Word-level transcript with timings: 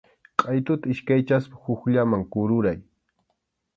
Qʼaytuta 0.43 0.89
iskaychaspa 0.93 1.61
hukllaman 1.67 2.25
kururay. 2.37 2.81